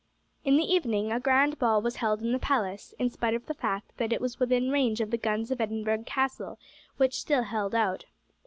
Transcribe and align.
In 0.43 0.57
the 0.57 0.63
evening 0.63 1.11
a 1.11 1.19
grand 1.19 1.59
ball 1.59 1.79
was 1.79 1.97
held 1.97 2.23
in 2.23 2.31
the 2.31 2.39
palace, 2.39 2.91
in 2.97 3.11
spite 3.11 3.35
of 3.35 3.45
the 3.45 3.53
fact 3.53 3.93
that 3.97 4.11
it 4.11 4.19
was 4.19 4.39
within 4.39 4.71
range 4.71 4.99
of 4.99 5.11
the 5.11 5.15
guns 5.17 5.51
of 5.51 5.61
Edinburgh 5.61 6.05
Castle, 6.07 6.57
which 6.97 7.19
still 7.21 7.43
held 7.43 7.75
out. 7.75 8.05